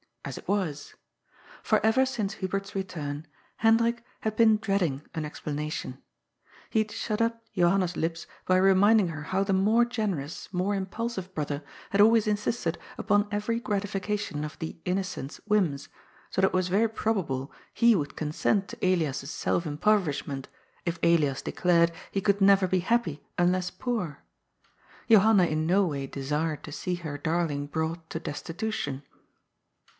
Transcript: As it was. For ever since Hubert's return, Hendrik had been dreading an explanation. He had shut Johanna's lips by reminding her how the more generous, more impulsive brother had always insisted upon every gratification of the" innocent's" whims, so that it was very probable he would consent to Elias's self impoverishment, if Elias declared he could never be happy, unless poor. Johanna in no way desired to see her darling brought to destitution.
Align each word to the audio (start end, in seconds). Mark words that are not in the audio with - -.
As 0.25 0.37
it 0.39 0.47
was. 0.47 0.95
For 1.61 1.83
ever 1.85 2.05
since 2.05 2.33
Hubert's 2.35 2.73
return, 2.73 3.27
Hendrik 3.57 4.03
had 4.21 4.35
been 4.35 4.57
dreading 4.57 5.01
an 5.13 5.25
explanation. 5.25 6.01
He 6.71 6.79
had 6.79 6.89
shut 6.91 7.39
Johanna's 7.53 7.97
lips 7.97 8.25
by 8.45 8.57
reminding 8.57 9.09
her 9.09 9.23
how 9.23 9.43
the 9.43 9.53
more 9.53 9.83
generous, 9.85 10.51
more 10.51 10.73
impulsive 10.73 11.35
brother 11.35 11.63
had 11.89 12.01
always 12.01 12.27
insisted 12.27 12.79
upon 12.97 13.27
every 13.29 13.59
gratification 13.59 14.43
of 14.43 14.57
the" 14.57 14.79
innocent's" 14.85 15.37
whims, 15.49 15.89
so 16.31 16.41
that 16.41 16.47
it 16.47 16.53
was 16.53 16.67
very 16.67 16.89
probable 16.89 17.51
he 17.73 17.95
would 17.95 18.15
consent 18.15 18.69
to 18.69 18.77
Elias's 18.85 19.29
self 19.31 19.67
impoverishment, 19.67 20.47
if 20.85 20.97
Elias 21.03 21.41
declared 21.41 21.91
he 22.09 22.21
could 22.21 22.41
never 22.41 22.67
be 22.67 22.79
happy, 22.79 23.23
unless 23.37 23.69
poor. 23.69 24.23
Johanna 25.09 25.45
in 25.45 25.67
no 25.67 25.85
way 25.85 26.07
desired 26.07 26.63
to 26.63 26.71
see 26.71 26.95
her 26.95 27.17
darling 27.17 27.67
brought 27.67 28.09
to 28.11 28.19
destitution. 28.19 29.03